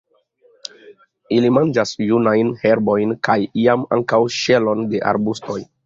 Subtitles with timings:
[1.35, 5.63] Ili manĝas junajn herbojn, kaj iam ankaŭ ŝelon de arbustoj.